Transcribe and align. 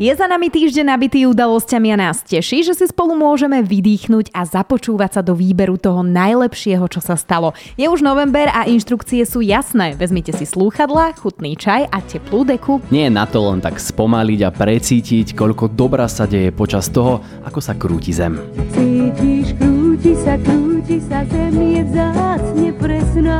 Je 0.00 0.08
za 0.16 0.24
nami 0.24 0.48
týždeň 0.48 0.96
nabitý 0.96 1.28
udalosťami 1.28 1.92
a 1.92 1.96
nás 2.08 2.24
teší, 2.24 2.64
že 2.64 2.72
si 2.72 2.88
spolu 2.88 3.20
môžeme 3.20 3.60
vydýchnuť 3.60 4.32
a 4.32 4.48
započúvať 4.48 5.10
sa 5.12 5.20
do 5.20 5.36
výberu 5.36 5.76
toho 5.76 6.00
najlepšieho, 6.00 6.88
čo 6.88 7.04
sa 7.04 7.20
stalo. 7.20 7.52
Je 7.76 7.84
už 7.84 8.00
november 8.00 8.48
a 8.48 8.64
inštrukcie 8.64 9.28
sú 9.28 9.44
jasné. 9.44 9.92
Vezmite 9.92 10.32
si 10.32 10.48
slúchadla, 10.48 11.12
chutný 11.20 11.52
čaj 11.52 11.84
a 11.92 12.00
teplú 12.00 12.48
deku. 12.48 12.80
Nie 12.88 13.12
je 13.12 13.16
na 13.20 13.28
to 13.28 13.44
len 13.44 13.60
tak 13.60 13.76
spomaliť 13.76 14.40
a 14.40 14.48
precítiť, 14.48 15.36
koľko 15.36 15.68
dobra 15.68 16.08
sa 16.08 16.24
deje 16.24 16.48
počas 16.48 16.88
toho, 16.88 17.20
ako 17.44 17.60
sa 17.60 17.76
krúti 17.76 18.16
zem. 18.16 18.40
Cítiš, 18.72 19.52
krúti 19.60 20.16
sa, 20.16 20.40
krúti 20.40 20.96
sa, 20.96 21.28
zem 21.28 21.52
je 21.60 21.82
vzácne 21.84 22.68
presná. 22.80 23.38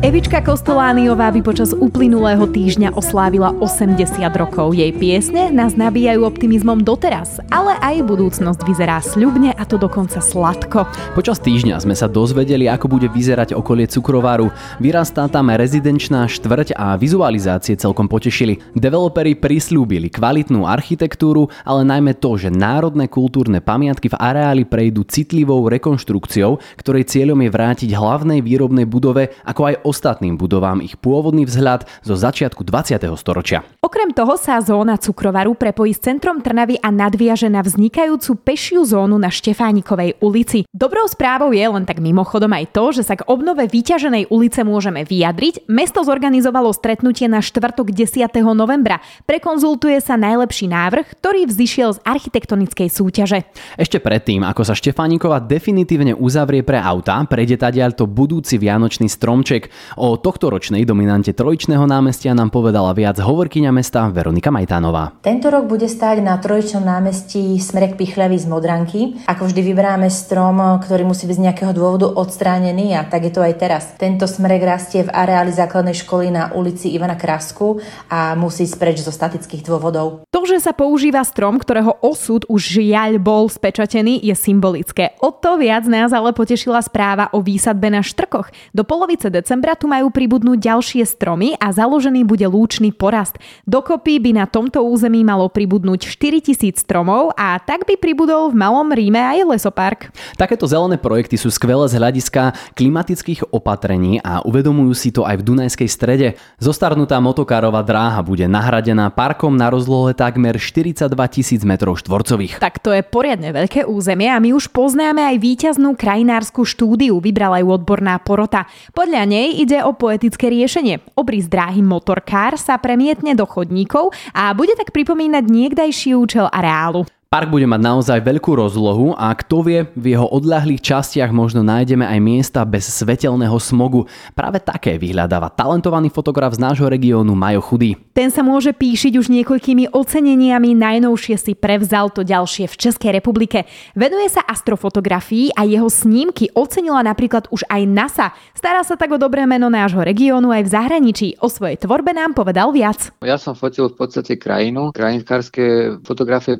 Evička 0.00 0.40
Kostolániová 0.40 1.28
by 1.28 1.44
počas 1.44 1.76
uplynulého 1.76 2.48
týždňa 2.48 2.96
oslávila 2.96 3.52
80 3.60 4.00
rokov. 4.32 4.72
Jej 4.72 4.96
piesne 4.96 5.52
nás 5.52 5.76
nabíjajú 5.76 6.24
optimizmom 6.24 6.80
doteraz, 6.80 7.36
ale 7.52 7.76
aj 7.84 8.08
budúcnosť 8.08 8.64
vyzerá 8.64 8.96
sľubne 9.04 9.52
a 9.52 9.62
to 9.68 9.76
dokonca 9.76 10.24
sladko. 10.24 10.88
Počas 11.12 11.36
týždňa 11.44 11.84
sme 11.84 11.92
sa 11.92 12.08
dozvedeli, 12.08 12.64
ako 12.64 12.96
bude 12.96 13.12
vyzerať 13.12 13.52
okolie 13.52 13.84
cukrovaru. 13.92 14.48
Vyrastá 14.80 15.28
tam 15.28 15.52
rezidenčná 15.52 16.24
štvrť 16.32 16.80
a 16.80 16.96
vizualizácie 16.96 17.76
celkom 17.76 18.08
potešili. 18.08 18.56
Developeri 18.72 19.36
prislúbili 19.36 20.08
kvalitnú 20.08 20.64
architektúru, 20.64 21.52
ale 21.60 21.84
najmä 21.84 22.16
to, 22.16 22.40
že 22.40 22.48
národné 22.48 23.04
kultúrne 23.04 23.60
pamiatky 23.60 24.08
v 24.08 24.16
areáli 24.16 24.64
prejdú 24.64 25.04
citlivou 25.04 25.68
rekonštrukciou, 25.68 26.56
ktorej 26.80 27.04
cieľom 27.04 27.44
je 27.44 27.52
vrátiť 27.52 27.90
hlavnej 27.92 28.40
výrobnej 28.40 28.88
budove 28.88 29.36
ako 29.44 29.68
aj 29.68 29.89
ostatným 29.90 30.38
budovám 30.38 30.78
ich 30.78 30.94
pôvodný 30.94 31.42
vzhľad 31.42 31.90
zo 32.06 32.14
začiatku 32.14 32.62
20. 32.62 33.02
storočia. 33.18 33.66
Okrem 33.82 34.14
toho 34.14 34.38
sa 34.38 34.62
zóna 34.62 34.94
cukrovaru 34.94 35.58
prepojí 35.58 35.90
s 35.90 36.06
centrom 36.06 36.38
Trnavy 36.38 36.78
a 36.78 36.94
nadviaže 36.94 37.50
na 37.50 37.58
vznikajúcu 37.66 38.38
pešiu 38.38 38.86
zónu 38.86 39.18
na 39.18 39.34
Štefánikovej 39.34 40.22
ulici. 40.22 40.62
Dobrou 40.70 41.10
správou 41.10 41.50
je 41.50 41.66
len 41.66 41.82
tak 41.82 41.98
mimochodom 41.98 42.54
aj 42.54 42.70
to, 42.70 42.94
že 42.94 43.02
sa 43.02 43.18
k 43.18 43.26
obnove 43.26 43.66
vyťaženej 43.66 44.30
ulice 44.30 44.62
môžeme 44.62 45.02
vyjadriť. 45.02 45.66
Mesto 45.66 46.06
zorganizovalo 46.06 46.70
stretnutie 46.70 47.26
na 47.26 47.42
štvrtok 47.42 47.90
10. 47.90 48.30
novembra. 48.54 49.02
Prekonzultuje 49.26 49.98
sa 49.98 50.14
najlepší 50.14 50.70
návrh, 50.70 51.18
ktorý 51.18 51.50
vzýšiel 51.50 51.98
z 51.98 52.02
architektonickej 52.06 52.88
súťaže. 52.92 53.42
Ešte 53.74 53.98
predtým, 53.98 54.46
ako 54.46 54.62
sa 54.62 54.78
Štefánikova 54.78 55.42
definitívne 55.42 56.14
uzavrie 56.14 56.62
pre 56.62 56.78
auta, 56.78 57.18
prejde 57.26 57.58
to 57.96 58.04
budúci 58.06 58.60
vianočný 58.60 59.08
stromček. 59.08 59.72
O 59.98 60.14
tohtoročnej 60.16 60.86
dominante 60.86 61.34
trojičného 61.34 61.84
námestia 61.84 62.32
nám 62.36 62.54
povedala 62.54 62.94
viac 62.94 63.18
hovorkyňa 63.18 63.70
mesta 63.74 64.06
Veronika 64.08 64.48
Majtánová. 64.54 65.18
Tento 65.24 65.50
rok 65.50 65.66
bude 65.66 65.90
stáť 65.90 66.22
na 66.22 66.38
trojičnom 66.38 66.82
námestí 66.82 67.58
smrek 67.58 67.98
Pichľavy 68.00 68.36
z 68.38 68.46
Modranky. 68.46 69.00
Ako 69.26 69.50
vždy 69.50 69.60
vyberáme 69.60 70.08
strom, 70.10 70.58
ktorý 70.80 71.04
musí 71.04 71.26
byť 71.26 71.36
z 71.36 71.44
nejakého 71.50 71.72
dôvodu 71.74 72.06
odstránený 72.10 72.94
a 72.96 73.06
tak 73.06 73.28
je 73.28 73.32
to 73.34 73.42
aj 73.42 73.54
teraz. 73.58 73.84
Tento 73.98 74.24
smrek 74.24 74.62
rastie 74.62 75.04
v 75.04 75.12
areáli 75.12 75.52
základnej 75.52 75.96
školy 75.96 76.32
na 76.32 76.54
ulici 76.54 76.92
Ivana 76.94 77.18
Krasku 77.18 77.82
a 78.08 78.38
musí 78.38 78.64
ísť 78.64 78.76
preč 78.78 78.96
zo 79.02 79.12
statických 79.12 79.66
dôvodov. 79.66 80.24
To, 80.30 80.40
že 80.46 80.62
sa 80.62 80.72
používa 80.72 81.20
strom, 81.26 81.60
ktorého 81.60 81.98
osud 82.00 82.46
už 82.48 82.80
žiaľ 82.80 83.20
bol 83.20 83.50
spečatený, 83.50 84.22
je 84.24 84.34
symbolické. 84.36 85.12
O 85.20 85.34
to 85.34 85.60
viac 85.60 85.84
nás 85.84 86.14
ale 86.14 86.32
potešila 86.32 86.80
správa 86.80 87.28
o 87.36 87.44
výsadbe 87.44 87.92
na 87.92 88.00
štrkoch. 88.00 88.48
Do 88.72 88.86
polovice 88.86 89.28
decembra 89.28 89.69
tu 89.74 89.90
majú 89.90 90.08
pribudnúť 90.08 90.58
ďalšie 90.58 91.02
stromy 91.06 91.58
a 91.58 91.74
založený 91.74 92.26
bude 92.26 92.46
lúčný 92.46 92.94
porast. 92.94 93.38
Dokopy 93.66 94.22
by 94.22 94.30
na 94.42 94.46
tomto 94.46 94.82
území 94.82 95.22
malo 95.26 95.50
pribudnúť 95.50 96.06
4000 96.06 96.78
stromov 96.80 97.34
a 97.34 97.58
tak 97.58 97.86
by 97.86 97.98
pribudol 97.98 98.50
v 98.50 98.58
Malom 98.58 98.90
Ríme 98.90 99.20
aj 99.20 99.38
lesopark. 99.46 100.00
Takéto 100.34 100.64
zelené 100.64 100.96
projekty 100.96 101.36
sú 101.36 101.52
skvelé 101.52 101.86
z 101.86 102.00
hľadiska 102.00 102.74
klimatických 102.74 103.52
opatrení 103.54 104.18
a 104.24 104.42
uvedomujú 104.42 104.92
si 104.96 105.10
to 105.14 105.22
aj 105.26 105.38
v 105.38 105.46
Dunajskej 105.46 105.88
strede. 105.90 106.28
Zostarnutá 106.58 107.20
motokárová 107.20 107.84
dráha 107.84 108.24
bude 108.24 108.48
nahradená 108.48 109.12
parkom 109.12 109.54
na 109.54 109.68
rozlohe 109.68 110.16
takmer 110.16 110.56
42 110.56 111.06
tisíc 111.30 111.62
m 111.62 111.76
štvorcových. 111.76 112.58
Tak 112.58 112.80
to 112.80 112.90
je 112.96 113.02
poriadne 113.04 113.52
veľké 113.52 113.84
územie 113.84 114.28
a 114.32 114.40
my 114.40 114.56
už 114.56 114.72
poznáme 114.72 115.20
aj 115.20 115.36
víťaznú 115.40 115.96
krajinárskú 115.96 116.64
štúdiu, 116.64 117.20
vybrala 117.20 117.60
ju 117.60 117.68
odborná 117.72 118.16
porota. 118.20 118.64
Podľa 118.96 119.28
nej 119.28 119.59
ide 119.60 119.84
o 119.84 119.92
poetické 119.92 120.48
riešenie. 120.48 121.04
Obrys 121.12 121.44
dráhy 121.44 121.84
motorkár 121.84 122.56
sa 122.56 122.80
premietne 122.80 123.36
do 123.36 123.44
chodníkov 123.44 124.16
a 124.32 124.56
bude 124.56 124.72
tak 124.72 124.96
pripomínať 124.96 125.44
niekdajší 125.44 126.16
účel 126.16 126.48
areálu. 126.48 127.04
Park 127.30 127.46
bude 127.46 127.62
mať 127.62 127.78
naozaj 127.78 128.26
veľkú 128.26 128.58
rozlohu 128.58 129.14
a 129.14 129.30
kto 129.38 129.62
vie, 129.62 129.86
v 129.94 130.18
jeho 130.18 130.26
odľahlých 130.26 130.82
častiach 130.82 131.30
možno 131.30 131.62
nájdeme 131.62 132.02
aj 132.02 132.18
miesta 132.18 132.66
bez 132.66 132.90
svetelného 132.90 133.54
smogu. 133.62 134.10
Práve 134.34 134.58
také 134.58 134.98
vyhľadáva 134.98 135.46
talentovaný 135.54 136.10
fotograf 136.10 136.58
z 136.58 136.66
nášho 136.66 136.90
regiónu 136.90 137.38
Majo 137.38 137.62
Chudý. 137.62 137.94
Ten 138.18 138.34
sa 138.34 138.42
môže 138.42 138.74
píšiť 138.74 139.14
už 139.14 139.30
niekoľkými 139.30 139.94
oceneniami, 139.94 140.74
najnovšie 140.74 141.38
si 141.38 141.54
prevzal 141.54 142.10
to 142.10 142.26
ďalšie 142.26 142.66
v 142.66 142.74
Českej 142.74 143.22
republike. 143.22 143.62
Venuje 143.94 144.26
sa 144.26 144.42
astrofotografii 144.50 145.54
a 145.54 145.62
jeho 145.70 145.86
snímky 145.86 146.50
ocenila 146.58 146.98
napríklad 147.06 147.46
už 147.54 147.62
aj 147.70 147.82
NASA. 147.86 148.34
Stará 148.58 148.82
sa 148.82 148.98
tak 148.98 149.14
o 149.14 149.22
dobré 149.22 149.46
meno 149.46 149.70
nášho 149.70 150.02
regiónu 150.02 150.50
aj 150.50 150.66
v 150.66 150.72
zahraničí. 150.74 151.28
O 151.38 151.46
svojej 151.46 151.78
tvorbe 151.78 152.10
nám 152.10 152.34
povedal 152.34 152.74
viac. 152.74 153.14
Ja 153.22 153.38
som 153.38 153.54
fotil 153.54 153.86
v 153.86 154.02
podstate 154.02 154.34
krajinu, 154.34 154.90
krajinkárske 154.90 155.94
fotografie 156.02 156.58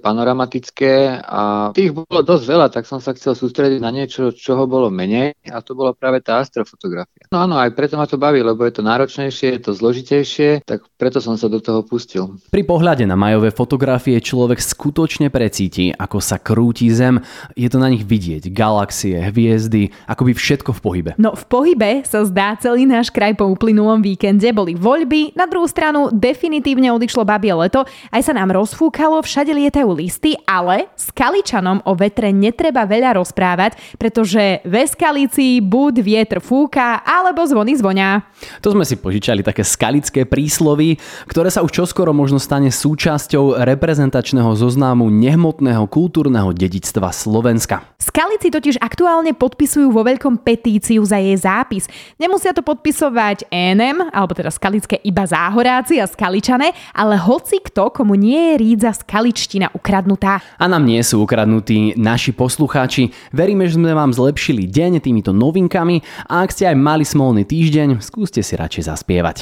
panoramatické 0.61 1.25
a 1.25 1.73
tých 1.73 1.93
bolo 1.97 2.21
dosť 2.21 2.45
veľa, 2.45 2.67
tak 2.69 2.85
som 2.85 3.01
sa 3.01 3.17
chcel 3.17 3.33
sústrediť 3.33 3.81
na 3.81 3.89
niečo, 3.91 4.31
čoho 4.33 4.69
bolo 4.69 4.93
menej 4.93 5.33
a 5.49 5.65
to 5.65 5.73
bola 5.73 5.97
práve 5.97 6.21
tá 6.21 6.39
astrofotografia. 6.39 7.25
No 7.33 7.41
áno, 7.41 7.57
aj 7.57 7.73
preto 7.73 7.97
ma 7.97 8.05
to 8.05 8.21
baví, 8.21 8.45
lebo 8.45 8.63
je 8.69 8.75
to 8.77 8.83
náročnejšie, 8.85 9.57
je 9.57 9.61
to 9.65 9.73
zložitejšie, 9.73 10.67
tak 10.69 10.85
preto 11.01 11.19
som 11.19 11.41
sa 11.41 11.49
do 11.49 11.59
toho 11.59 11.81
pustil. 11.81 12.37
Pri 12.53 12.63
pohľade 12.67 13.09
na 13.09 13.17
majové 13.17 13.51
fotografie 13.51 14.21
človek 14.21 14.61
skutočne 14.61 15.33
precíti, 15.33 15.95
ako 15.97 16.19
sa 16.21 16.37
krúti 16.37 16.93
Zem. 16.93 17.23
Je 17.57 17.71
to 17.71 17.81
na 17.81 17.89
nich 17.89 18.05
vidieť, 18.05 18.51
galaxie, 18.53 19.17
hviezdy, 19.17 19.95
akoby 20.11 20.37
všetko 20.37 20.77
v 20.77 20.81
pohybe. 20.83 21.11
No 21.17 21.33
v 21.33 21.45
pohybe 21.47 22.05
sa 22.05 22.27
zdá 22.27 22.59
celý 22.59 22.85
náš 22.85 23.09
kraj 23.09 23.39
po 23.39 23.47
uplynulom 23.47 24.03
víkende. 24.03 24.51
Boli 24.51 24.75
voľby, 24.75 25.39
na 25.39 25.47
druhú 25.47 25.65
stranu 25.71 26.11
definitívne 26.11 26.91
odišlo 26.91 27.23
babie 27.23 27.55
leto, 27.55 27.87
aj 28.11 28.23
sa 28.27 28.33
nám 28.35 28.51
rozfúkalo, 28.53 29.23
všade 29.23 29.55
lietajú 29.55 29.89
listy, 29.95 30.35
ale 30.51 30.91
s 30.99 31.15
Kaličanom 31.15 31.87
o 31.87 31.95
vetre 31.95 32.35
netreba 32.35 32.83
veľa 32.83 33.23
rozprávať, 33.23 33.79
pretože 33.95 34.59
ve 34.67 34.83
Skalici 34.83 35.63
buď 35.63 36.03
vietor 36.03 36.43
fúka, 36.43 37.07
alebo 37.07 37.47
zvony 37.47 37.79
zvonia. 37.79 38.27
To 38.59 38.75
sme 38.75 38.83
si 38.83 38.99
požičali 38.99 39.47
také 39.47 39.63
skalické 39.63 40.27
príslovy, 40.27 40.99
ktoré 41.31 41.55
sa 41.55 41.63
už 41.63 41.71
čoskoro 41.71 42.11
možno 42.11 42.43
stane 42.43 42.75
súčasťou 42.75 43.63
reprezentačného 43.63 44.51
zoznamu 44.59 45.07
nehmotného 45.07 45.87
kultúrneho 45.87 46.51
dedičstva 46.51 47.15
Slovenska. 47.15 47.87
Skalici 48.01 48.51
totiž 48.51 48.83
aktuálne 48.83 49.37
podpisujú 49.37 49.93
vo 49.95 50.03
veľkom 50.03 50.43
petíciu 50.43 51.05
za 51.07 51.23
jej 51.23 51.37
zápis. 51.39 51.87
Nemusia 52.19 52.51
to 52.51 52.65
podpisovať 52.65 53.47
ENM, 53.53 54.11
alebo 54.11 54.35
teda 54.35 54.51
skalické 54.51 54.99
iba 55.07 55.23
záhoráci 55.29 56.01
a 56.03 56.11
skaličané, 56.11 56.75
ale 56.97 57.21
hoci 57.21 57.63
kto, 57.63 57.93
komu 57.95 58.17
nie 58.17 58.51
je 58.51 58.55
rídza 58.57 58.91
skaličtina 58.97 59.71
ukradnutá. 59.77 60.40
A 60.61 60.65
nám 60.69 60.85
nie 60.87 61.01
sú 61.01 61.25
ukradnutí 61.25 61.97
naši 61.97 62.31
poslucháči. 62.37 63.11
Veríme, 63.33 63.67
že 63.67 63.81
sme 63.81 63.97
vám 63.97 64.13
zlepšili 64.15 64.69
deň 64.69 65.01
týmito 65.03 65.33
novinkami 65.35 66.03
a 66.29 66.45
ak 66.45 66.53
ste 66.55 66.69
aj 66.69 66.77
mali 66.77 67.05
smolný 67.05 67.49
týždeň, 67.49 68.05
skúste 68.05 68.45
si 68.45 68.55
radšej 68.55 68.93
zaspievať. 68.93 69.37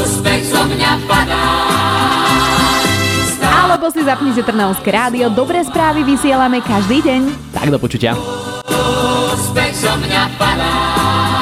Úspech 0.00 0.42
zo 0.48 0.62
mňa 0.66 0.90
padá. 1.04 1.44
Alebo 3.42 3.88
si 3.90 4.04
zapnite 4.06 4.46
Trnavské 4.46 4.90
rádio, 4.94 5.26
dobré 5.32 5.64
správy 5.66 6.06
vysielame 6.06 6.62
každý 6.62 7.02
deň. 7.02 7.20
Tak 7.56 7.68
do 7.72 7.78
počutia. 7.82 8.14
Úspech 9.32 9.74
zo 9.74 9.92
mňa 9.98 10.22
padá. 10.38 11.41